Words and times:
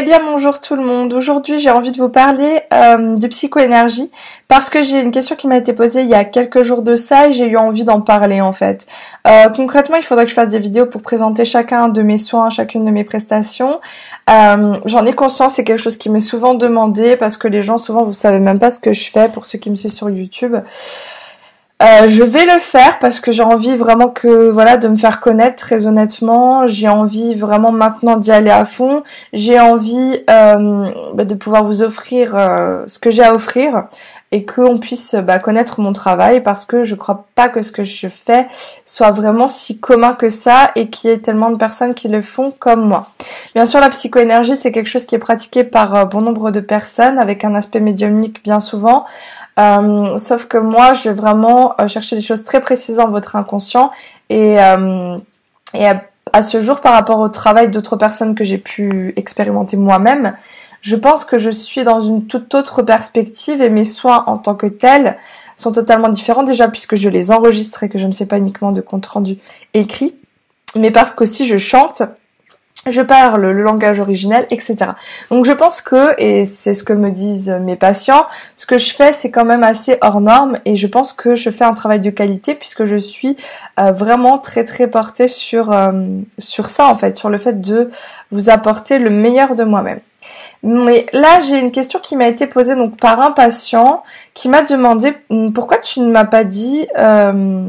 Eh 0.00 0.02
bien 0.02 0.20
bonjour 0.24 0.62
tout 0.62 0.76
le 0.76 0.82
monde. 0.82 1.12
Aujourd'hui 1.12 1.58
j'ai 1.58 1.68
envie 1.68 1.92
de 1.92 1.98
vous 1.98 2.08
parler 2.08 2.62
euh, 2.72 3.16
de 3.16 3.26
psychoénergie 3.26 4.10
parce 4.48 4.70
que 4.70 4.80
j'ai 4.80 4.98
une 4.98 5.10
question 5.10 5.36
qui 5.36 5.46
m'a 5.46 5.58
été 5.58 5.74
posée 5.74 6.00
il 6.00 6.08
y 6.08 6.14
a 6.14 6.24
quelques 6.24 6.62
jours 6.62 6.80
de 6.80 6.96
ça 6.96 7.28
et 7.28 7.34
j'ai 7.34 7.46
eu 7.46 7.58
envie 7.58 7.84
d'en 7.84 8.00
parler 8.00 8.40
en 8.40 8.52
fait. 8.52 8.86
Euh, 9.28 9.50
concrètement 9.50 9.96
il 9.96 10.02
faudrait 10.02 10.24
que 10.24 10.30
je 10.30 10.34
fasse 10.34 10.48
des 10.48 10.58
vidéos 10.58 10.86
pour 10.86 11.02
présenter 11.02 11.44
chacun 11.44 11.88
de 11.88 12.00
mes 12.00 12.16
soins, 12.16 12.48
chacune 12.48 12.86
de 12.86 12.90
mes 12.90 13.04
prestations. 13.04 13.78
Euh, 14.30 14.80
J'en 14.86 15.04
ai 15.04 15.12
conscience, 15.12 15.56
c'est 15.56 15.64
quelque 15.64 15.82
chose 15.82 15.98
qui 15.98 16.08
m'est 16.08 16.18
souvent 16.18 16.54
demandé 16.54 17.18
parce 17.18 17.36
que 17.36 17.46
les 17.46 17.60
gens 17.60 17.76
souvent 17.76 18.02
vous 18.02 18.14
savez 18.14 18.40
même 18.40 18.58
pas 18.58 18.70
ce 18.70 18.78
que 18.78 18.94
je 18.94 19.10
fais 19.10 19.28
pour 19.28 19.44
ceux 19.44 19.58
qui 19.58 19.68
me 19.68 19.76
suivent 19.76 19.92
sur 19.92 20.08
YouTube. 20.08 20.56
Euh, 21.82 22.08
je 22.08 22.22
vais 22.22 22.44
le 22.44 22.58
faire 22.58 22.98
parce 22.98 23.20
que 23.20 23.32
j'ai 23.32 23.42
envie 23.42 23.74
vraiment 23.74 24.08
que 24.08 24.50
voilà 24.50 24.76
de 24.76 24.86
me 24.86 24.96
faire 24.96 25.18
connaître 25.18 25.56
très 25.56 25.86
honnêtement. 25.86 26.66
J'ai 26.66 26.88
envie 26.88 27.34
vraiment 27.34 27.72
maintenant 27.72 28.18
d'y 28.18 28.30
aller 28.30 28.50
à 28.50 28.66
fond. 28.66 29.02
J'ai 29.32 29.58
envie 29.58 30.22
euh, 30.28 30.90
bah, 31.14 31.24
de 31.24 31.34
pouvoir 31.34 31.64
vous 31.64 31.82
offrir 31.82 32.36
euh, 32.36 32.84
ce 32.86 32.98
que 32.98 33.10
j'ai 33.10 33.22
à 33.22 33.34
offrir 33.34 33.84
et 34.30 34.44
qu'on 34.44 34.78
puisse 34.78 35.14
bah, 35.14 35.38
connaître 35.38 35.80
mon 35.80 35.94
travail 35.94 36.42
parce 36.42 36.66
que 36.66 36.84
je 36.84 36.94
crois 36.94 37.24
pas 37.34 37.48
que 37.48 37.62
ce 37.62 37.72
que 37.72 37.82
je 37.82 38.08
fais 38.08 38.46
soit 38.84 39.10
vraiment 39.10 39.48
si 39.48 39.80
commun 39.80 40.12
que 40.12 40.28
ça 40.28 40.72
et 40.76 40.90
qu'il 40.90 41.08
y 41.08 41.12
ait 41.14 41.18
tellement 41.18 41.50
de 41.50 41.56
personnes 41.56 41.94
qui 41.94 42.08
le 42.08 42.20
font 42.20 42.52
comme 42.56 42.86
moi. 42.86 43.06
Bien 43.54 43.64
sûr, 43.64 43.80
la 43.80 43.88
psychoénergie 43.88 44.54
c'est 44.54 44.70
quelque 44.70 44.86
chose 44.86 45.06
qui 45.06 45.14
est 45.14 45.18
pratiqué 45.18 45.64
par 45.64 46.06
bon 46.06 46.20
nombre 46.20 46.50
de 46.50 46.60
personnes 46.60 47.18
avec 47.18 47.42
un 47.42 47.54
aspect 47.54 47.80
médiumnique 47.80 48.42
bien 48.44 48.60
souvent. 48.60 49.06
Euh, 49.60 50.16
sauf 50.16 50.46
que 50.46 50.56
moi, 50.56 50.94
je 50.94 51.08
vais 51.08 51.14
vraiment 51.14 51.74
euh, 51.80 51.86
chercher 51.86 52.16
des 52.16 52.22
choses 52.22 52.44
très 52.44 52.60
précises 52.60 52.96
dans 52.96 53.08
votre 53.08 53.36
inconscient 53.36 53.90
et, 54.30 54.58
euh, 54.58 55.18
et 55.74 55.86
à, 56.32 56.42
ce 56.42 56.62
jour, 56.62 56.80
par 56.80 56.94
rapport 56.94 57.18
au 57.18 57.28
travail 57.28 57.68
d'autres 57.68 57.96
personnes 57.96 58.34
que 58.34 58.44
j'ai 58.44 58.58
pu 58.58 59.12
expérimenter 59.16 59.76
moi-même, 59.76 60.34
je 60.80 60.96
pense 60.96 61.24
que 61.24 61.36
je 61.36 61.50
suis 61.50 61.84
dans 61.84 62.00
une 62.00 62.26
toute 62.26 62.54
autre 62.54 62.82
perspective 62.82 63.60
et 63.60 63.68
mes 63.68 63.84
soins 63.84 64.24
en 64.26 64.38
tant 64.38 64.54
que 64.54 64.66
tels 64.66 65.18
sont 65.56 65.72
totalement 65.72 66.08
différents 66.08 66.44
déjà 66.44 66.68
puisque 66.68 66.96
je 66.96 67.10
les 67.10 67.30
enregistre 67.30 67.82
et 67.82 67.88
que 67.90 67.98
je 67.98 68.06
ne 68.06 68.12
fais 68.12 68.24
pas 68.24 68.38
uniquement 68.38 68.72
de 68.72 68.80
compte 68.80 69.04
rendu 69.04 69.38
écrit, 69.74 70.14
mais 70.74 70.90
parce 70.90 71.12
qu'aussi 71.12 71.44
je 71.44 71.58
chante 71.58 72.02
je 72.88 73.02
parle 73.02 73.42
le 73.42 73.62
langage 73.62 74.00
originel, 74.00 74.46
etc. 74.50 74.76
Donc 75.30 75.44
je 75.44 75.52
pense 75.52 75.82
que, 75.82 76.14
et 76.18 76.44
c'est 76.44 76.72
ce 76.72 76.82
que 76.82 76.94
me 76.94 77.10
disent 77.10 77.50
mes 77.60 77.76
patients, 77.76 78.26
ce 78.56 78.64
que 78.64 78.78
je 78.78 78.94
fais 78.94 79.12
c'est 79.12 79.30
quand 79.30 79.44
même 79.44 79.62
assez 79.62 79.98
hors 80.00 80.20
norme 80.20 80.58
et 80.64 80.76
je 80.76 80.86
pense 80.86 81.12
que 81.12 81.34
je 81.34 81.50
fais 81.50 81.64
un 81.64 81.74
travail 81.74 82.00
de 82.00 82.10
qualité 82.10 82.54
puisque 82.54 82.86
je 82.86 82.96
suis 82.96 83.36
euh, 83.78 83.92
vraiment 83.92 84.38
très 84.38 84.64
très 84.64 84.86
portée 84.86 85.28
sur, 85.28 85.72
euh, 85.72 85.90
sur 86.38 86.68
ça 86.70 86.86
en 86.86 86.96
fait, 86.96 87.18
sur 87.18 87.28
le 87.28 87.38
fait 87.38 87.60
de 87.60 87.90
vous 88.30 88.48
apporter 88.48 88.98
le 88.98 89.10
meilleur 89.10 89.56
de 89.56 89.64
moi-même. 89.64 90.00
Mais 90.62 91.06
là, 91.12 91.40
j'ai 91.40 91.58
une 91.58 91.72
question 91.72 91.98
qui 92.00 92.16
m'a 92.16 92.28
été 92.28 92.46
posée 92.46 92.76
donc 92.76 92.98
par 92.98 93.20
un 93.20 93.30
patient 93.30 94.02
qui 94.34 94.48
m'a 94.48 94.62
demandé 94.62 95.14
pourquoi 95.54 95.78
tu 95.78 96.00
ne 96.00 96.10
m'as 96.10 96.24
pas 96.24 96.44
dit 96.44 96.86
euh, 96.98 97.64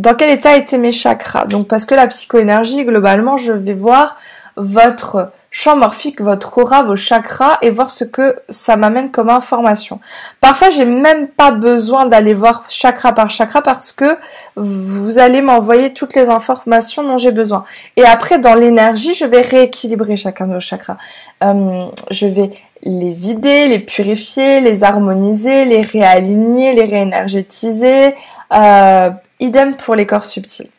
dans 0.00 0.14
quel 0.14 0.30
état 0.30 0.56
étaient 0.56 0.78
mes 0.78 0.92
chakras. 0.92 1.44
Donc 1.44 1.68
parce 1.68 1.84
que 1.84 1.94
la 1.94 2.06
psychoénergie, 2.06 2.84
globalement, 2.84 3.36
je 3.36 3.52
vais 3.52 3.74
voir 3.74 4.16
votre 4.56 5.30
champ 5.50 5.76
morphique, 5.76 6.20
votre 6.20 6.58
aura, 6.58 6.82
vos 6.82 6.96
chakras 6.96 7.58
et 7.60 7.70
voir 7.70 7.90
ce 7.90 8.04
que 8.04 8.36
ça 8.48 8.76
m'amène 8.76 9.10
comme 9.10 9.28
information. 9.28 10.00
Parfois, 10.40 10.70
j'ai 10.70 10.86
même 10.86 11.28
pas 11.28 11.50
besoin 11.50 12.06
d'aller 12.06 12.32
voir 12.32 12.64
chakra 12.68 13.12
par 13.12 13.28
chakra 13.30 13.60
parce 13.60 13.92
que 13.92 14.16
vous 14.56 15.18
allez 15.18 15.42
m'envoyer 15.42 15.92
toutes 15.92 16.14
les 16.14 16.28
informations 16.30 17.02
dont 17.02 17.18
j'ai 17.18 17.32
besoin. 17.32 17.64
Et 17.96 18.04
après, 18.04 18.38
dans 18.38 18.54
l'énergie, 18.54 19.12
je 19.12 19.26
vais 19.26 19.42
rééquilibrer 19.42 20.16
chacun 20.16 20.46
de 20.46 20.54
vos 20.54 20.60
chakras. 20.60 20.96
Euh, 21.42 21.86
je 22.10 22.26
vais 22.26 22.50
les 22.82 23.12
vider, 23.12 23.68
les 23.68 23.80
purifier, 23.80 24.60
les 24.60 24.82
harmoniser, 24.82 25.66
les 25.66 25.82
réaligner, 25.82 26.74
les 26.74 26.84
réénergétiser. 26.84 28.14
Euh, 28.54 29.10
idem 29.40 29.76
pour 29.76 29.94
les 29.94 30.06
corps 30.06 30.26
subtils. 30.26 30.70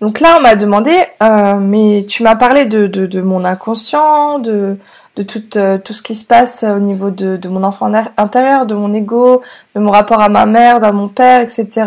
Donc 0.00 0.20
là, 0.20 0.36
on 0.38 0.42
m'a 0.42 0.54
demandé, 0.56 0.92
euh, 1.22 1.54
mais 1.54 2.04
tu 2.06 2.22
m'as 2.22 2.36
parlé 2.36 2.66
de, 2.66 3.22
mon 3.22 3.44
inconscient, 3.44 4.38
de, 4.38 4.76
euh, 5.56 5.78
tout 5.78 5.92
ce 5.92 6.02
qui 6.02 6.14
se 6.14 6.24
passe 6.24 6.64
au 6.64 6.78
niveau 6.80 7.10
de, 7.10 7.48
mon 7.48 7.62
enfant 7.62 7.90
intérieur, 8.16 8.66
de 8.66 8.74
mon 8.74 8.92
ego, 8.92 9.42
de 9.74 9.80
mon 9.80 9.90
rapport 9.90 10.20
à 10.20 10.28
ma 10.28 10.46
mère, 10.46 10.82
à 10.84 10.92
mon 10.92 11.08
père, 11.08 11.40
etc. 11.40 11.86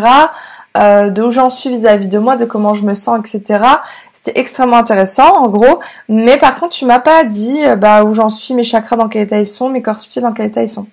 Euh, 0.76 1.10
de 1.10 1.22
où 1.22 1.30
j'en 1.30 1.50
suis 1.50 1.70
vis-à-vis 1.70 2.08
de 2.08 2.18
moi, 2.18 2.36
de 2.36 2.44
comment 2.44 2.74
je 2.74 2.84
me 2.84 2.94
sens, 2.94 3.18
etc. 3.20 3.62
C'était 4.12 4.40
extrêmement 4.40 4.78
intéressant, 4.78 5.36
en 5.36 5.48
gros. 5.48 5.80
Mais 6.08 6.38
par 6.38 6.56
contre, 6.56 6.74
tu 6.74 6.86
m'as 6.86 6.98
pas 6.98 7.24
dit 7.24 7.60
bah, 7.76 8.04
où 8.04 8.14
j'en 8.14 8.30
suis, 8.30 8.54
mes 8.54 8.64
chakras 8.64 8.96
dans 8.96 9.08
quel 9.08 9.22
état 9.22 9.38
ils 9.38 9.46
sont, 9.46 9.68
mes 9.68 9.82
corps 9.82 9.98
subtils 9.98 10.22
dans 10.22 10.32
quel 10.32 10.46
état 10.46 10.62
ils 10.62 10.68
sont. 10.68 10.86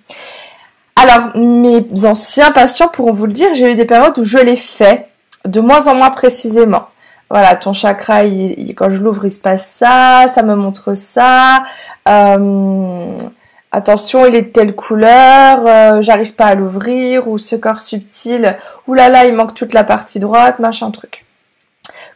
Alors, 0.96 1.36
mes 1.36 1.86
anciens 2.06 2.52
patients 2.52 2.88
pourront 2.88 3.12
vous 3.12 3.26
le 3.26 3.34
dire, 3.34 3.54
j'ai 3.54 3.72
eu 3.72 3.76
des 3.76 3.86
périodes 3.86 4.18
où 4.18 4.24
je 4.24 4.38
l'ai 4.38 4.56
fait, 4.56 5.10
de 5.44 5.60
moins 5.60 5.88
en 5.88 5.96
moins 5.96 6.10
précisément. 6.10 6.88
Voilà, 7.30 7.56
ton 7.56 7.74
chakra, 7.74 8.24
quand 8.24 8.90
je 8.90 9.02
l'ouvre, 9.02 9.26
il 9.26 9.32
se 9.32 9.40
passe 9.40 9.68
ça, 9.68 10.28
ça 10.28 10.42
me 10.42 10.56
montre 10.56 10.94
ça. 10.94 11.64
Euh, 12.08 13.18
attention, 13.72 14.26
il 14.26 14.36
est 14.36 14.44
de 14.44 14.48
telle 14.48 14.74
couleur, 14.76 15.66
euh, 15.66 16.02
j'arrive 16.02 16.34
pas 16.34 16.46
à 16.46 16.56
l'ouvrir, 16.56 17.28
ou 17.28 17.38
ce 17.38 17.56
corps 17.56 17.80
subtil, 17.80 18.58
oulala, 18.88 19.26
il 19.26 19.36
manque 19.36 19.54
toute 19.54 19.74
la 19.74 19.84
partie 19.84 20.20
droite, 20.20 20.60
machin 20.60 20.92
truc. 20.92 21.26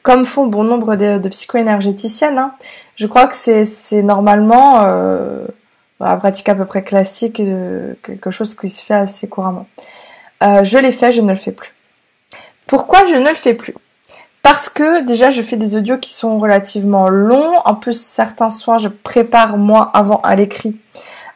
Comme 0.04 0.26
font 0.26 0.48
bon 0.48 0.64
nombre 0.64 0.96
de, 0.96 1.18
de 1.18 1.30
psycho-énergéticiennes, 1.30 2.38
hein. 2.38 2.54
je 2.96 3.08
crois 3.08 3.28
que 3.28 3.36
c'est 3.36 4.02
normalement... 4.02 4.84
Euh, 4.86 5.46
voilà, 6.00 6.16
pratique 6.18 6.50
à 6.50 6.56
peu 6.56 6.66
près 6.66 6.84
classique, 6.84 7.42
de 7.42 7.98
quelque 8.04 8.32
chose 8.32 8.56
qui 8.56 8.70
se 8.70 8.84
fait 8.84 8.94
assez 8.94 9.28
couramment. 9.28 9.68
Euh, 10.42 10.64
je 10.64 10.78
l'ai 10.78 10.92
fait, 10.92 11.12
je 11.12 11.22
ne 11.22 11.30
le 11.30 11.36
fais 11.36 11.52
plus. 11.52 11.74
Pourquoi 12.68 13.06
je 13.08 13.16
ne 13.16 13.30
le 13.30 13.36
fais 13.36 13.54
plus? 13.54 13.76
Parce 14.42 14.70
que 14.70 15.02
déjà 15.06 15.32
je 15.32 15.42
fais 15.42 15.58
des 15.58 15.76
audios 15.76 15.98
qui 15.98 16.14
sont 16.14 16.40
relativement 16.40 17.10
longs. 17.10 17.60
En 17.66 17.76
plus 17.76 18.00
certains 18.00 18.50
soins 18.50 18.78
je 18.78 18.88
prépare 18.88 19.58
moi 19.58 19.92
avant 19.94 20.22
à 20.22 20.36
l'écrit. 20.36 20.78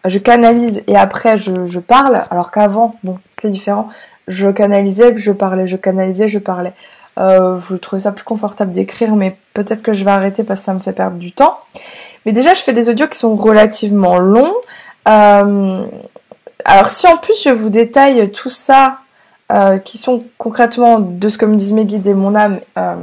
Je 0.06 0.20
canalise 0.20 0.84
et 0.88 0.96
après 0.96 1.38
je, 1.38 1.66
je 1.66 1.80
parle. 1.80 2.24
Alors 2.32 2.52
qu'avant, 2.52 2.96
bon, 3.04 3.20
c'était 3.30 3.50
différent. 3.50 3.90
Je 4.28 4.50
canalisais, 4.50 5.18
je 5.18 5.32
parlais, 5.34 5.68
je 5.68 5.76
canalisais, 5.76 6.30
je 6.30 6.40
parlais. 6.40 6.74
Euh, 7.20 7.60
je 7.70 7.98
ça 8.00 8.12
plus 8.12 8.24
confortable 8.24 8.74
d'écrire, 8.74 9.16
mais 9.16 9.38
peut-être 9.54 9.84
que 9.84 9.94
je 9.94 10.04
vais 10.04 10.12
arrêter 10.12 10.44
parce 10.44 10.62
que 10.62 10.66
ça 10.66 10.74
me 10.74 10.80
fait 10.80 10.94
perdre 10.94 11.18
du 11.18 11.32
temps. 11.32 11.60
Mais 12.26 12.32
déjà, 12.32 12.54
je 12.54 12.62
fais 12.62 12.74
des 12.74 12.90
audios 12.90 13.08
qui 13.08 13.18
sont 13.18 13.36
relativement 13.36 14.18
longs. 14.18 14.54
Euh, 15.08 15.86
alors 16.66 16.90
si 16.90 17.08
en 17.08 17.18
plus 17.18 17.42
je 17.44 17.50
vous 17.50 17.70
détaille 17.70 18.32
tout 18.32 18.50
ça, 18.50 19.00
euh, 19.52 19.78
qui 19.78 19.98
sont 19.98 20.20
concrètement 20.38 21.00
de 21.00 21.30
ce 21.30 21.38
que 21.38 21.46
me 21.46 21.56
disent 21.56 21.74
mes 21.74 21.86
guides 21.86 22.08
et 22.08 22.14
mon 22.14 22.36
âme, 22.36 22.62
euh, 22.78 22.96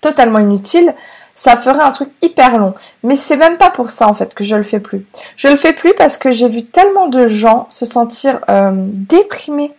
totalement 0.00 0.38
inutile, 0.38 0.94
ça 1.34 1.56
ferait 1.56 1.82
un 1.82 1.90
truc 1.90 2.10
hyper 2.22 2.58
long. 2.58 2.74
Mais 3.02 3.16
c'est 3.16 3.36
même 3.36 3.56
pas 3.56 3.70
pour 3.70 3.90
ça 3.90 4.06
en 4.06 4.14
fait 4.14 4.34
que 4.34 4.44
je 4.44 4.54
le 4.54 4.62
fais 4.62 4.80
plus. 4.80 5.04
Je 5.36 5.48
le 5.48 5.56
fais 5.56 5.72
plus 5.72 5.94
parce 5.94 6.16
que 6.16 6.30
j'ai 6.30 6.48
vu 6.48 6.64
tellement 6.64 7.08
de 7.08 7.26
gens 7.26 7.66
se 7.70 7.84
sentir 7.84 8.40
déprimés, 8.94 9.74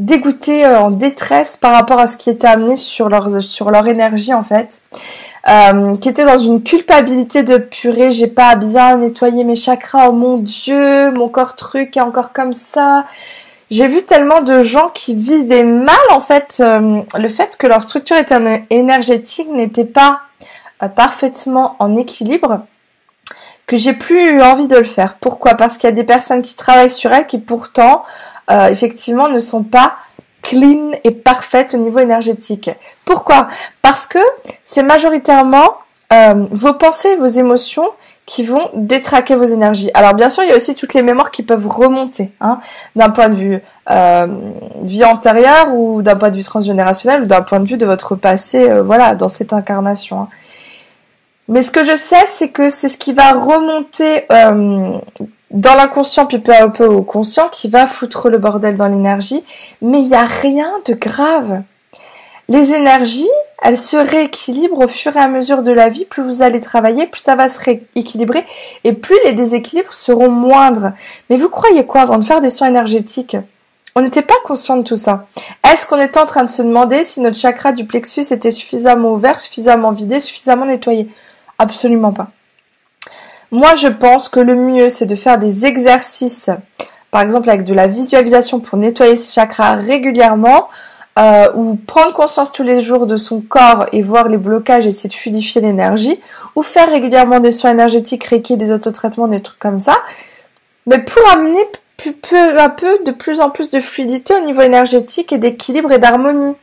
dégoûtés, 0.00 0.66
en 0.66 0.90
détresse 0.90 1.56
par 1.56 1.72
rapport 1.72 2.00
à 2.00 2.06
ce 2.06 2.16
qui 2.16 2.30
était 2.30 2.48
amené 2.48 2.74
sur 2.74 3.08
leur, 3.08 3.42
sur 3.42 3.70
leur 3.70 3.86
énergie 3.86 4.34
en 4.34 4.42
fait. 4.42 4.80
Euh, 5.48 5.96
qui 5.96 6.10
était 6.10 6.26
dans 6.26 6.36
une 6.36 6.62
culpabilité 6.62 7.42
de 7.42 7.56
purée, 7.56 8.12
j'ai 8.12 8.26
pas 8.26 8.56
bien 8.56 8.98
nettoyé 8.98 9.42
mes 9.44 9.54
chakras, 9.54 10.08
oh 10.10 10.12
mon 10.12 10.36
dieu, 10.36 11.10
mon 11.12 11.28
corps 11.30 11.56
truc 11.56 11.96
est 11.96 12.02
encore 12.02 12.32
comme 12.34 12.52
ça. 12.52 13.06
J'ai 13.70 13.86
vu 13.86 14.02
tellement 14.02 14.42
de 14.42 14.62
gens 14.62 14.90
qui 14.92 15.14
vivaient 15.14 15.64
mal 15.64 15.96
en 16.10 16.20
fait 16.20 16.58
euh, 16.60 17.00
le 17.18 17.28
fait 17.28 17.56
que 17.56 17.66
leur 17.66 17.82
structure 17.82 18.16
énergétique 18.68 19.48
n'était 19.50 19.84
pas 19.84 20.20
euh, 20.82 20.88
parfaitement 20.88 21.76
en 21.78 21.96
équilibre 21.96 22.66
que 23.70 23.76
j'ai 23.76 23.92
plus 23.92 24.42
envie 24.42 24.66
de 24.66 24.74
le 24.74 24.82
faire. 24.82 25.14
Pourquoi? 25.20 25.54
Parce 25.54 25.76
qu'il 25.76 25.88
y 25.88 25.92
a 25.92 25.94
des 25.94 26.02
personnes 26.02 26.42
qui 26.42 26.56
travaillent 26.56 26.90
sur 26.90 27.12
elles 27.12 27.28
qui 27.28 27.38
pourtant 27.38 28.02
effectivement 28.48 29.28
ne 29.28 29.38
sont 29.38 29.62
pas 29.62 29.94
clean 30.42 30.90
et 31.04 31.12
parfaite 31.12 31.74
au 31.74 31.78
niveau 31.78 32.00
énergétique. 32.00 32.70
Pourquoi? 33.04 33.46
Parce 33.80 34.08
que 34.08 34.18
c'est 34.64 34.82
majoritairement 34.82 35.76
euh, 36.12 36.46
vos 36.50 36.74
pensées, 36.74 37.14
vos 37.14 37.26
émotions 37.26 37.88
qui 38.26 38.42
vont 38.42 38.68
détraquer 38.74 39.36
vos 39.36 39.44
énergies. 39.44 39.90
Alors 39.94 40.14
bien 40.14 40.28
sûr, 40.28 40.42
il 40.42 40.48
y 40.48 40.52
a 40.52 40.56
aussi 40.56 40.74
toutes 40.74 40.94
les 40.94 41.02
mémoires 41.02 41.30
qui 41.30 41.44
peuvent 41.44 41.68
remonter, 41.68 42.32
hein, 42.40 42.58
d'un 42.96 43.10
point 43.10 43.28
de 43.28 43.34
vue 43.34 43.62
euh, 43.90 44.26
vie 44.82 45.04
antérieure 45.04 45.72
ou 45.72 46.02
d'un 46.02 46.16
point 46.16 46.30
de 46.30 46.36
vue 46.36 46.44
transgénérationnel 46.44 47.22
ou 47.22 47.26
d'un 47.26 47.42
point 47.42 47.60
de 47.60 47.66
vue 47.66 47.76
de 47.76 47.86
votre 47.86 48.16
passé, 48.16 48.68
euh, 48.68 48.82
voilà, 48.82 49.14
dans 49.14 49.28
cette 49.28 49.52
incarnation. 49.52 50.22
Hein. 50.22 50.28
Mais 51.50 51.62
ce 51.62 51.72
que 51.72 51.82
je 51.82 51.96
sais, 51.96 52.24
c'est 52.28 52.48
que 52.48 52.68
c'est 52.68 52.88
ce 52.88 52.96
qui 52.96 53.12
va 53.12 53.32
remonter 53.32 54.24
dans 55.50 55.74
l'inconscient 55.74 56.26
puis 56.26 56.38
peu 56.38 56.54
à 56.54 56.68
peu 56.68 56.86
au 56.86 57.02
conscient 57.02 57.48
qui 57.48 57.68
va 57.68 57.88
foutre 57.88 58.30
le 58.30 58.38
bordel 58.38 58.76
dans 58.76 58.86
l'énergie, 58.86 59.44
mais 59.82 59.98
il 59.98 60.06
n'y 60.06 60.14
a 60.14 60.24
rien 60.24 60.70
de 60.86 60.94
grave. 60.94 61.62
Les 62.48 62.72
énergies, 62.72 63.28
elle 63.62 63.76
se 63.76 63.96
rééquilibre 63.96 64.78
au 64.78 64.86
fur 64.86 65.16
et 65.16 65.20
à 65.20 65.26
mesure 65.26 65.64
de 65.64 65.72
la 65.72 65.88
vie. 65.88 66.04
Plus 66.04 66.22
vous 66.22 66.42
allez 66.42 66.60
travailler, 66.60 67.08
plus 67.08 67.20
ça 67.20 67.34
va 67.34 67.48
se 67.48 67.60
rééquilibrer 67.60 68.46
et 68.84 68.92
plus 68.92 69.18
les 69.24 69.32
déséquilibres 69.32 69.92
seront 69.92 70.30
moindres. 70.30 70.92
Mais 71.30 71.36
vous 71.36 71.48
croyez 71.48 71.84
quoi 71.84 72.02
avant 72.02 72.18
de 72.18 72.24
faire 72.24 72.40
des 72.40 72.48
soins 72.48 72.68
énergétiques? 72.68 73.36
On 73.96 74.02
n'était 74.02 74.22
pas 74.22 74.34
conscient 74.44 74.76
de 74.76 74.82
tout 74.84 74.94
ça. 74.94 75.26
Est-ce 75.68 75.84
qu'on 75.84 76.00
était 76.00 76.20
en 76.20 76.26
train 76.26 76.44
de 76.44 76.48
se 76.48 76.62
demander 76.62 77.02
si 77.02 77.20
notre 77.20 77.36
chakra 77.36 77.72
du 77.72 77.86
plexus 77.86 78.32
était 78.32 78.52
suffisamment 78.52 79.14
ouvert, 79.14 79.40
suffisamment 79.40 79.90
vidé, 79.90 80.20
suffisamment 80.20 80.66
nettoyé? 80.66 81.08
Absolument 81.60 82.14
pas. 82.14 82.28
Moi, 83.50 83.74
je 83.74 83.88
pense 83.88 84.30
que 84.30 84.40
le 84.40 84.54
mieux, 84.54 84.88
c'est 84.88 85.04
de 85.04 85.14
faire 85.14 85.36
des 85.36 85.66
exercices, 85.66 86.48
par 87.10 87.20
exemple 87.20 87.50
avec 87.50 87.64
de 87.64 87.74
la 87.74 87.86
visualisation 87.86 88.60
pour 88.60 88.78
nettoyer 88.78 89.14
ses 89.14 89.30
chakras 89.30 89.74
régulièrement, 89.74 90.68
euh, 91.18 91.50
ou 91.54 91.74
prendre 91.74 92.14
conscience 92.14 92.50
tous 92.50 92.62
les 92.62 92.80
jours 92.80 93.06
de 93.06 93.16
son 93.16 93.42
corps 93.42 93.84
et 93.92 94.00
voir 94.00 94.28
les 94.28 94.38
blocages, 94.38 94.86
essayer 94.86 95.10
de 95.10 95.14
fluidifier 95.14 95.60
l'énergie, 95.60 96.18
ou 96.56 96.62
faire 96.62 96.88
régulièrement 96.88 97.40
des 97.40 97.50
soins 97.50 97.72
énergétiques, 97.72 98.24
réquer 98.24 98.56
des 98.56 98.72
autotraitements, 98.72 99.28
des 99.28 99.42
trucs 99.42 99.58
comme 99.58 99.76
ça, 99.76 99.98
mais 100.86 101.00
pour 101.00 101.28
amener 101.30 101.60
peu 102.22 102.58
à 102.58 102.70
peu 102.70 103.00
de 103.04 103.10
plus 103.10 103.42
en 103.42 103.50
plus 103.50 103.68
de 103.68 103.80
fluidité 103.80 104.34
au 104.34 104.40
niveau 104.40 104.62
énergétique 104.62 105.30
et 105.34 105.38
d'équilibre 105.38 105.92
et 105.92 105.98
d'harmonie. 105.98 106.56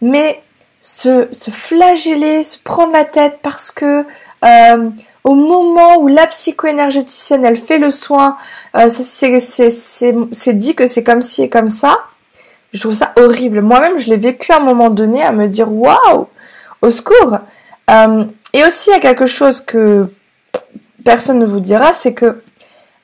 Mais 0.00 0.42
se 0.80 1.28
flageller, 1.50 2.42
se 2.42 2.58
prendre 2.58 2.92
la 2.92 3.04
tête 3.04 3.38
parce 3.42 3.70
que 3.70 4.04
euh, 4.44 4.90
au 5.24 5.34
moment 5.34 5.98
où 5.98 6.08
la 6.08 6.26
psycho-énergéticienne 6.26 7.44
elle 7.44 7.56
fait 7.56 7.78
le 7.78 7.90
soin, 7.90 8.36
euh, 8.74 8.88
c'est 8.88 10.52
dit 10.54 10.74
que 10.74 10.86
c'est 10.86 11.04
comme 11.04 11.22
ci 11.22 11.42
et 11.42 11.48
comme 11.50 11.68
ça. 11.68 11.98
Je 12.72 12.80
trouve 12.80 12.94
ça 12.94 13.12
horrible. 13.16 13.60
Moi-même, 13.62 13.98
je 13.98 14.08
l'ai 14.08 14.16
vécu 14.16 14.52
à 14.52 14.56
un 14.58 14.64
moment 14.64 14.90
donné 14.90 15.22
à 15.22 15.32
me 15.32 15.48
dire 15.48 15.72
waouh, 15.72 16.28
au 16.82 16.90
secours. 16.90 17.38
Euh, 17.90 18.24
et 18.52 18.64
aussi, 18.64 18.90
il 18.90 18.92
y 18.92 18.96
a 18.96 19.00
quelque 19.00 19.26
chose 19.26 19.60
que 19.60 20.08
personne 21.04 21.38
ne 21.38 21.46
vous 21.46 21.60
dira, 21.60 21.92
c'est 21.92 22.14
que 22.14 22.42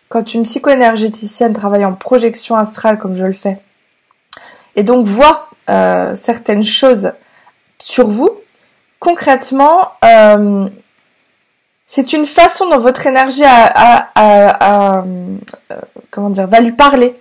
quand 0.09 0.35
une 0.35 0.45
psycho-énergéticienne 0.45 1.53
travaille 1.53 1.85
en 1.85 1.95
projection 1.95 2.57
astrale 2.57 2.99
comme 2.99 3.17
je 3.17 3.25
le 3.25 3.33
fais, 3.33 3.59
et 4.77 4.85
donc 4.85 5.07
voit 5.07 5.49
certaines 6.15 6.63
choses 6.63 7.11
sur 7.79 8.07
vous, 8.07 8.31
concrètement, 9.01 9.91
c'est 11.87 12.13
une 12.13 12.27
façon 12.27 12.69
dont 12.69 12.79
votre 12.79 13.07
énergie 13.07 13.45
euh, 13.45 15.03
va 16.13 16.61
lui 16.61 16.73
parler, 16.73 17.15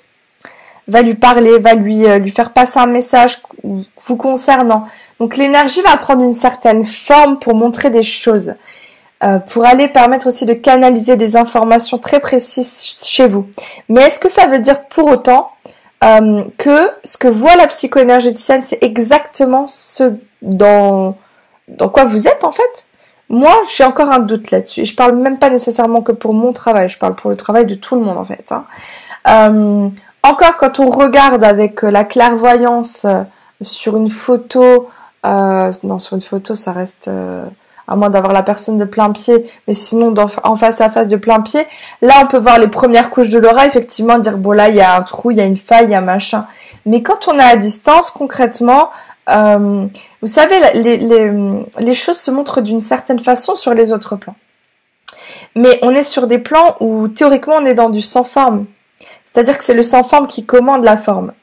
va 0.89 1.01
lui 1.01 1.15
parler, 1.15 1.57
va 1.59 1.75
lui, 1.75 2.05
lui 2.19 2.31
faire 2.31 2.51
passer 2.51 2.79
un 2.79 2.87
message 2.87 3.37
vous 3.63 4.17
concernant. 4.17 4.83
Donc 5.21 5.37
l'énergie 5.37 5.81
va 5.81 5.95
prendre 5.95 6.23
une 6.23 6.33
certaine 6.33 6.83
forme 6.83 7.39
pour 7.39 7.55
montrer 7.55 7.89
des 7.89 8.03
choses. 8.03 8.55
Euh, 9.23 9.39
pour 9.39 9.65
aller 9.65 9.87
permettre 9.87 10.27
aussi 10.27 10.45
de 10.45 10.53
canaliser 10.53 11.15
des 11.15 11.37
informations 11.37 11.97
très 11.97 12.19
précises 12.19 12.99
chez 13.01 13.27
vous. 13.27 13.47
Mais 13.87 14.01
est-ce 14.01 14.19
que 14.19 14.29
ça 14.29 14.45
veut 14.45 14.59
dire 14.59 14.83
pour 14.83 15.07
autant 15.07 15.51
euh, 16.03 16.43
que 16.57 16.91
ce 17.05 17.17
que 17.17 17.29
voit 17.29 17.55
la 17.55 17.67
psycho-énergéticienne, 17.67 18.61
c'est 18.61 18.83
exactement 18.83 19.67
ce 19.67 20.15
dans 20.41 21.15
quoi 21.93 22.03
vous 22.03 22.27
êtes 22.27 22.43
en 22.43 22.51
fait? 22.51 22.87
Moi, 23.29 23.53
j'ai 23.75 23.83
encore 23.83 24.11
un 24.11 24.19
doute 24.19 24.51
là-dessus. 24.51 24.81
Et 24.81 24.85
je 24.85 24.95
parle 24.95 25.15
même 25.15 25.39
pas 25.39 25.49
nécessairement 25.49 26.01
que 26.01 26.11
pour 26.11 26.33
mon 26.33 26.53
travail, 26.53 26.87
je 26.87 26.97
parle 26.97 27.15
pour 27.15 27.29
le 27.29 27.37
travail 27.37 27.65
de 27.65 27.75
tout 27.75 27.95
le 27.95 28.01
monde 28.01 28.17
en 28.17 28.23
fait. 28.23 28.51
Hein. 28.51 28.65
Euh, 29.27 29.89
encore 30.23 30.57
quand 30.57 30.79
on 30.79 30.89
regarde 30.89 31.43
avec 31.43 31.81
la 31.81 32.03
clairvoyance 32.03 33.05
sur 33.61 33.97
une 33.97 34.09
photo, 34.09 34.89
non 35.23 35.99
sur 35.99 36.15
une 36.15 36.21
photo 36.21 36.55
ça 36.55 36.71
reste 36.71 37.09
à 37.87 37.95
moins 37.95 38.09
d'avoir 38.09 38.33
la 38.33 38.43
personne 38.43 38.77
de 38.77 38.85
plein 38.85 39.11
pied, 39.11 39.45
mais 39.67 39.73
sinon 39.73 40.13
en 40.43 40.55
face 40.55 40.81
à 40.81 40.89
face 40.89 41.07
de 41.07 41.17
plein 41.17 41.41
pied, 41.41 41.65
là 42.01 42.15
on 42.23 42.27
peut 42.27 42.37
voir 42.37 42.59
les 42.59 42.67
premières 42.67 43.09
couches 43.09 43.29
de 43.29 43.39
l'aura, 43.39 43.65
effectivement 43.65 44.17
dire 44.17 44.37
bon 44.37 44.51
là 44.51 44.69
il 44.69 44.75
y 44.75 44.81
a 44.81 44.95
un 44.95 45.01
trou, 45.01 45.31
il 45.31 45.37
y 45.37 45.41
a 45.41 45.45
une 45.45 45.57
faille, 45.57 45.85
il 45.85 45.91
y 45.91 45.95
a 45.95 46.01
machin. 46.01 46.47
Mais 46.85 47.03
quand 47.03 47.27
on 47.27 47.37
est 47.37 47.43
à 47.43 47.55
distance, 47.55 48.11
concrètement, 48.11 48.89
euh, 49.29 49.87
vous 50.21 50.27
savez, 50.27 50.59
les, 50.73 51.93
choses 51.93 52.19
se 52.19 52.31
montrent 52.31 52.61
d'une 52.61 52.79
certaine 52.79 53.19
façon 53.19 53.55
sur 53.55 53.73
les 53.73 53.91
autres 53.91 54.15
plans. 54.15 54.35
Mais 55.55 55.79
on 55.81 55.91
est 55.91 56.03
sur 56.03 56.27
des 56.27 56.37
plans 56.37 56.75
où 56.79 57.07
théoriquement 57.07 57.55
on 57.55 57.65
est 57.65 57.73
dans 57.73 57.89
du 57.89 58.01
sans 58.01 58.23
forme. 58.23 58.65
C'est-à-dire 59.25 59.57
que 59.57 59.63
c'est 59.63 59.73
le 59.73 59.83
sans 59.83 60.03
forme 60.03 60.27
qui 60.27 60.45
commande 60.45 60.83
la 60.83 60.97
forme. 60.97 61.33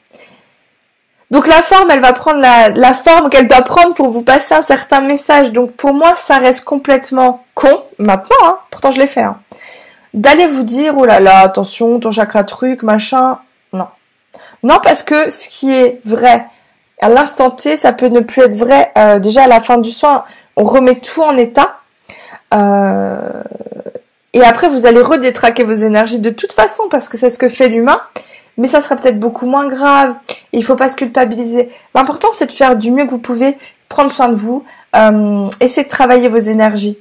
Donc 1.31 1.47
la 1.47 1.61
forme, 1.63 1.89
elle 1.89 1.99
va 1.99 2.13
prendre 2.13 2.39
la, 2.39 2.93
forme 2.93 3.29
qu'elle 3.29 3.47
doit 3.47 3.63
prendre 3.63 3.95
pour 3.95 4.09
vous 4.09 4.21
passer 4.21 4.53
un 4.53 4.61
certain 4.61 5.01
message. 5.01 5.51
Donc 5.51 5.71
pour 5.71 5.93
moi, 5.93 6.15
ça 6.15 6.37
reste 6.37 6.63
complètement 6.63 7.43
con, 7.55 7.83
maintenant, 7.97 8.35
hein, 8.43 8.59
pourtant 8.69 8.91
je 8.91 8.99
l'ai 8.99 9.07
fait, 9.07 9.23
hein, 9.23 9.39
d'aller 10.13 10.45
vous 10.45 10.63
dire, 10.63 10.95
oh 10.95 11.05
là 11.05 11.19
là, 11.19 11.39
attention, 11.39 11.99
ton 11.99 12.11
chakra 12.11 12.43
truc, 12.43 12.83
machin. 12.83 13.39
Non. 13.73 13.87
Non, 14.61 14.77
parce 14.83 15.01
que 15.01 15.29
ce 15.29 15.49
qui 15.49 15.71
est 15.71 16.01
vrai 16.05 16.45
à 17.01 17.09
l'instant 17.09 17.51
T, 17.51 17.75
ça 17.77 17.93
peut 17.93 18.07
ne 18.07 18.21
plus 18.21 18.41
être 18.41 18.55
vrai. 18.55 18.91
Euh, 18.97 19.19
déjà 19.19 19.43
à 19.43 19.47
la 19.47 19.59
fin 19.59 19.77
du 19.77 19.91
soin, 19.91 20.23
on 20.55 20.63
remet 20.63 20.99
tout 20.99 21.21
en 21.21 21.35
état. 21.35 21.79
Euh, 22.53 23.43
et 24.33 24.43
après, 24.43 24.69
vous 24.69 24.85
allez 24.85 25.01
redétraquer 25.01 25.63
vos 25.63 25.73
énergies 25.73 26.19
de 26.19 26.29
toute 26.29 26.53
façon, 26.53 26.83
parce 26.89 27.09
que 27.09 27.17
c'est 27.17 27.29
ce 27.29 27.37
que 27.37 27.49
fait 27.49 27.67
l'humain 27.67 28.01
mais 28.57 28.67
ça 28.67 28.81
sera 28.81 28.95
peut-être 28.95 29.19
beaucoup 29.19 29.45
moins 29.45 29.67
grave. 29.67 30.15
Il 30.51 30.63
faut 30.63 30.75
pas 30.75 30.89
se 30.89 30.95
culpabiliser. 30.95 31.69
L'important, 31.95 32.29
c'est 32.31 32.47
de 32.47 32.51
faire 32.51 32.75
du 32.75 32.91
mieux 32.91 33.05
que 33.05 33.11
vous 33.11 33.19
pouvez, 33.19 33.57
prendre 33.89 34.11
soin 34.11 34.29
de 34.29 34.35
vous, 34.35 34.63
euh, 34.95 35.49
essayer 35.59 35.83
de 35.83 35.89
travailler 35.89 36.27
vos 36.27 36.37
énergies. 36.37 36.97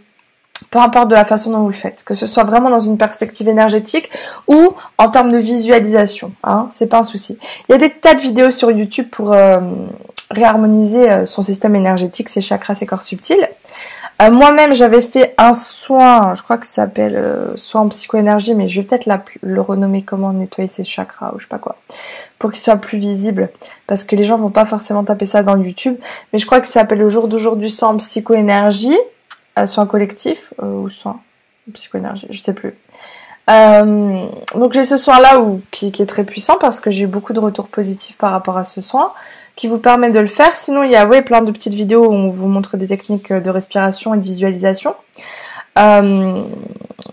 Peu 0.70 0.78
importe 0.78 1.08
de 1.08 1.14
la 1.14 1.24
façon 1.24 1.50
dont 1.50 1.60
vous 1.60 1.68
le 1.68 1.74
faites, 1.74 2.02
que 2.04 2.14
ce 2.14 2.26
soit 2.26 2.44
vraiment 2.44 2.70
dans 2.70 2.78
une 2.78 2.96
perspective 2.96 3.48
énergétique 3.48 4.10
ou 4.48 4.74
en 4.96 5.10
termes 5.10 5.30
de 5.30 5.36
visualisation, 5.36 6.32
hein, 6.44 6.68
c'est 6.70 6.86
pas 6.86 6.98
un 6.98 7.02
souci. 7.02 7.38
Il 7.68 7.72
y 7.72 7.74
a 7.74 7.78
des 7.78 7.90
tas 7.90 8.14
de 8.14 8.20
vidéos 8.20 8.50
sur 8.50 8.70
YouTube 8.70 9.08
pour 9.10 9.32
euh, 9.32 9.60
réharmoniser 10.30 11.10
euh, 11.10 11.26
son 11.26 11.42
système 11.42 11.76
énergétique, 11.76 12.28
ses 12.28 12.40
chakras, 12.40 12.74
ses 12.74 12.86
corps 12.86 13.02
subtils. 13.02 13.48
Euh, 14.20 14.30
moi-même, 14.30 14.74
j'avais 14.74 15.02
fait 15.02 15.34
un 15.38 15.52
soin, 15.52 16.34
je 16.34 16.42
crois 16.42 16.58
que 16.58 16.66
ça 16.66 16.82
s'appelle 16.82 17.16
euh, 17.16 17.56
soin 17.56 17.82
en 17.82 17.88
psychoénergie, 17.88 18.54
mais 18.54 18.68
je 18.68 18.80
vais 18.80 18.86
peut-être 18.86 19.08
le 19.40 19.60
renommer 19.60 20.02
comment 20.02 20.32
nettoyer 20.32 20.68
ses 20.68 20.84
chakras 20.84 21.32
ou 21.34 21.38
je 21.38 21.44
sais 21.44 21.48
pas 21.48 21.58
quoi, 21.58 21.76
pour 22.38 22.52
qu'il 22.52 22.60
soit 22.60 22.76
plus 22.76 22.98
visible, 22.98 23.50
parce 23.86 24.04
que 24.04 24.14
les 24.14 24.24
gens 24.24 24.36
vont 24.36 24.50
pas 24.50 24.64
forcément 24.64 25.02
taper 25.04 25.24
ça 25.24 25.42
dans 25.42 25.56
YouTube, 25.56 25.96
mais 26.32 26.38
je 26.38 26.46
crois 26.46 26.60
que 26.60 26.66
ça 26.66 26.74
s'appelle 26.74 27.02
au 27.02 27.10
jour 27.10 27.26
d'aujourd'hui 27.26 27.70
soin 27.70 27.90
en 27.90 27.96
psychoénergie, 27.96 28.96
euh, 29.58 29.66
soin 29.66 29.86
collectif 29.86 30.52
ou 30.62 30.88
soin 30.88 31.20
psychoénergie, 31.72 32.26
je 32.30 32.40
sais 32.40 32.54
plus. 32.54 32.74
donc 33.48 34.72
j'ai 34.72 34.84
ce 34.84 34.96
soin 34.96 35.20
là 35.20 35.40
où, 35.40 35.62
qui, 35.70 35.92
qui 35.92 36.02
est 36.02 36.06
très 36.06 36.24
puissant 36.24 36.56
parce 36.60 36.80
que 36.80 36.90
j'ai 36.90 37.06
beaucoup 37.06 37.32
de 37.32 37.40
retours 37.40 37.68
positifs 37.68 38.16
par 38.16 38.32
rapport 38.32 38.56
à 38.56 38.64
ce 38.64 38.80
soin 38.80 39.12
qui 39.56 39.68
vous 39.68 39.78
permet 39.78 40.10
de 40.10 40.20
le 40.20 40.26
faire. 40.26 40.56
Sinon, 40.56 40.82
il 40.82 40.90
y 40.90 40.96
a 40.96 41.06
ouais, 41.06 41.22
plein 41.22 41.42
de 41.42 41.50
petites 41.50 41.74
vidéos 41.74 42.06
où 42.06 42.12
on 42.12 42.28
vous 42.28 42.48
montre 42.48 42.76
des 42.76 42.88
techniques 42.88 43.32
de 43.32 43.50
respiration 43.50 44.14
et 44.14 44.18
de 44.18 44.22
visualisation. 44.22 44.94
Euh, 45.78 46.44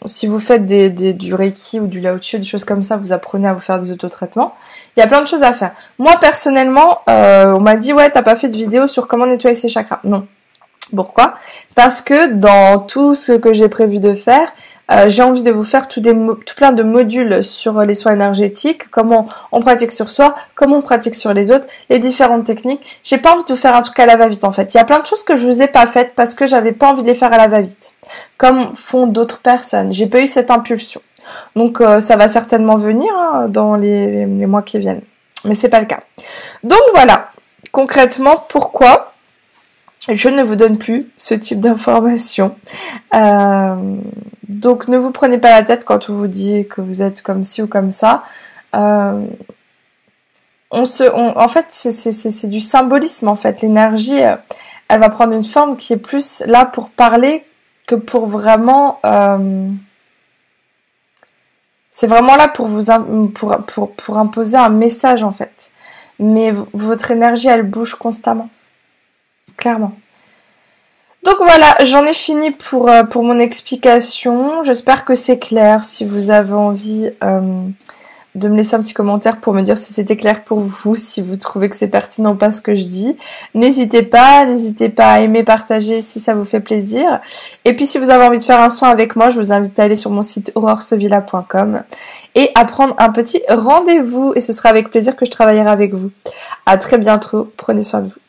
si 0.05 0.27
vous 0.27 0.39
faites 0.39 0.65
des, 0.65 0.89
du 1.13 1.34
Reiki 1.34 1.79
ou 1.79 1.88
du 1.88 2.01
Lao 2.01 2.17
des 2.17 2.43
choses 2.43 2.65
comme 2.65 2.81
ça, 2.81 2.98
vous 2.98 3.13
apprenez 3.13 3.48
à 3.48 3.53
vous 3.53 3.60
faire 3.60 3.79
des 3.79 3.91
autotraitements. 3.91 4.53
Il 4.96 5.00
y 5.00 5.03
a 5.03 5.08
plein 5.08 5.22
de 5.22 5.27
choses 5.27 5.43
à 5.43 5.53
faire. 5.53 5.72
Moi, 5.98 6.15
personnellement, 6.19 7.00
euh, 7.10 7.53
on 7.55 7.62
m'a 7.62 7.75
dit, 7.75 7.93
ouais, 7.93 8.10
t'as 8.10 8.22
pas 8.22 8.36
fait 8.36 8.50
de 8.50 8.55
vidéo 8.55 8.88
sur 8.88 9.08
comment 9.08 9.25
nettoyer 9.25 9.55
ses 9.55 9.69
chakras. 9.69 10.00
Non. 10.03 10.27
Pourquoi? 10.96 11.36
Parce 11.75 12.01
que 12.01 12.34
dans 12.34 12.79
tout 12.79 13.15
ce 13.15 13.34
que 13.34 13.53
j'ai 13.53 13.69
prévu 13.69 14.00
de 14.00 14.13
faire, 14.13 14.51
euh, 14.91 15.08
j'ai 15.08 15.22
envie 15.22 15.43
de 15.43 15.51
vous 15.51 15.63
faire 15.63 15.88
tout, 15.88 16.01
plein 16.55 16.72
de 16.72 16.84
modules 16.84 17.43
sur 17.43 17.81
les 17.81 17.93
soins 17.93 18.13
énergétiques, 18.13 18.89
comment 18.89 19.27
on 19.51 19.60
pratique 19.60 19.91
sur 19.91 20.10
soi, 20.10 20.34
comment 20.55 20.77
on 20.77 20.81
pratique 20.81 21.13
sur 21.13 21.34
les 21.34 21.51
autres, 21.51 21.65
les 21.89 22.00
différentes 22.00 22.46
techniques. 22.46 23.00
J'ai 23.03 23.19
pas 23.19 23.34
envie 23.34 23.43
de 23.43 23.50
vous 23.50 23.60
faire 23.60 23.75
un 23.75 23.81
truc 23.81 24.00
à 24.00 24.08
la 24.08 24.15
va-vite 24.15 24.43
en 24.46 24.51
fait. 24.51 24.74
Il 24.74 24.77
y 24.77 24.79
a 24.79 24.86
plein 24.86 25.00
de 25.00 25.05
choses 25.05 25.24
que 25.24 25.36
je 25.36 25.46
vous 25.46 25.62
ai 25.62 25.67
pas 25.67 25.86
faites 25.86 26.15
parce 26.15 26.34
que 26.34 26.48
j'avais 26.48 26.72
pas 26.72 26.91
envie 26.91 27.03
de 27.03 27.08
les 27.08 27.13
faire 27.13 27.31
à 27.31 27.38
la 27.38 27.48
va-vite, 27.48 27.93
comme 28.38 28.72
font 28.75 29.05
d'autres 29.05 29.39
personnes. 29.39 29.93
J'ai 29.93 30.08
pas 30.08 30.22
eu 30.22 30.27
cette 30.27 30.50
impulsion. 30.50 31.01
Donc 31.55 31.81
euh, 31.81 32.00
ça 32.00 32.15
va 32.15 32.27
certainement 32.27 32.75
venir 32.75 33.13
hein, 33.15 33.46
dans 33.48 33.75
les, 33.75 34.25
les 34.25 34.46
mois 34.48 34.63
qui 34.63 34.79
viennent, 34.79 35.01
mais 35.46 35.53
c'est 35.53 35.69
pas 35.69 35.81
le 35.81 35.86
cas. 35.86 36.00
Donc 36.63 36.81
voilà, 36.96 37.29
concrètement 37.72 38.43
pourquoi 38.50 39.13
je 40.08 40.29
ne 40.29 40.41
vous 40.44 40.56
donne 40.56 40.77
plus 40.77 41.08
ce 41.18 41.34
type 41.34 41.60
d'informations. 41.60 42.56
Euh, 43.13 43.96
donc 44.48 44.88
ne 44.88 44.98
vous 44.98 45.12
prenez 45.12 45.38
pas 45.38 45.50
la 45.50 45.63
tête 45.63 45.84
quand 45.86 46.10
on 46.10 46.13
vous 46.13 46.27
dit 46.27 46.68
que 46.68 46.82
vous 46.82 47.01
êtes 47.01 47.22
comme 47.22 47.44
ci 47.44 47.62
ou 47.62 47.68
comme 47.68 47.91
ça. 47.91 48.24
Euh, 48.75 49.25
on 50.72 50.86
se, 50.86 51.03
en 51.03 51.48
fait, 51.48 51.65
c'est 51.70 52.48
du 52.48 52.62
symbolisme 52.62 53.27
en 53.27 53.36
fait. 53.36 53.62
L'énergie, 53.62 54.24
euh, 54.24 54.36
elle 54.88 55.01
va 55.01 55.10
prendre 55.10 55.34
une 55.34 55.44
forme 55.44 55.75
qui 55.75 55.94
est 55.94 55.98
plus 55.98 56.44
là 56.46 56.65
pour 56.65 56.89
parler 56.89 57.44
que 57.88 57.96
pour 57.96 58.27
vraiment. 58.27 59.00
c'est 61.91 62.08
vraiment 62.08 62.36
là 62.38 62.48
pour 62.48 62.68
vous 62.68 62.86
pour, 63.34 64.18
imposer 64.18 64.58
un 64.58 64.70
message 64.70 65.24
en 65.24 65.32
fait. 65.32 65.72
Mais 66.20 66.53
votre 66.74 67.12
énergie, 67.12 67.48
elle 67.48 67.63
bouge 67.63 67.96
constamment 67.96 68.50
clairement. 69.58 69.94
Donc 71.24 71.36
voilà, 71.39 71.75
j'en 71.84 72.06
ai 72.06 72.13
fini 72.13 72.51
pour, 72.51 72.89
euh, 72.89 73.03
pour 73.03 73.24
mon 73.24 73.39
explication. 73.39 74.63
J'espère 74.63 75.03
que 75.03 75.15
c'est 75.15 75.38
clair. 75.38 75.84
Si 75.84 76.06
vous 76.06 76.29
avez 76.29 76.53
envie 76.53 77.12
euh, 77.24 77.60
de 78.36 78.48
me 78.48 78.56
laisser 78.56 78.75
un 78.75 78.82
petit 78.82 78.94
commentaire 78.94 79.41
pour 79.41 79.53
me 79.53 79.62
dire 79.62 79.77
si 79.77 79.94
c'était 79.94 80.15
clair 80.15 80.44
pour 80.44 80.60
vous, 80.60 80.96
si 80.96 81.22
vous 81.22 81.36
trouvez 81.36 81.70
que 81.70 81.75
c'est 81.75 81.88
pertinent 81.88 82.36
pas 82.36 82.53
ce 82.53 82.62
que 82.62 82.74
je 82.75 82.86
dis. 82.86 83.18
N'hésitez 83.53 84.01
pas, 84.01 84.46
n'hésitez 84.46 84.88
pas 84.88 85.13
à 85.13 85.20
aimer, 85.20 85.44
partager 85.44 86.01
si 86.01 86.22
ça 86.22 86.34
vous 86.34 86.46
fait 86.46 86.62
plaisir. 86.62 87.20
Et 87.65 87.75
puis 87.75 87.86
si 87.86 87.98
vous 87.98 88.10
avez 88.10 88.24
envie 88.24 88.39
de 88.39 88.44
faire 88.44 88.62
un 88.62 88.70
soin 88.70 88.89
avec 88.89 89.18
moi, 89.18 89.29
je 89.29 89.39
vous 89.39 89.51
invite 89.51 89.77
à 89.77 89.84
aller 89.84 89.98
sur 89.98 90.12
mon 90.12 90.22
site 90.22 90.53
auroresevilla.com 90.56 91.84
et 92.36 92.51
à 92.56 92.63
prendre 92.63 92.96
un 92.98 93.10
petit 93.10 93.41
rendez-vous 93.50 94.32
et 94.36 94.41
ce 94.41 94.53
sera 94.53 94.70
avec 94.70 94.89
plaisir 94.89 95.18
que 95.18 95.25
je 95.25 95.32
travaillerai 95.32 95.70
avec 95.70 95.94
vous. 95.94 96.12
À 96.65 96.77
très 96.77 96.98
bientôt, 96.98 97.51
prenez 97.58 97.82
soin 97.82 98.01
de 98.01 98.08
vous. 98.08 98.28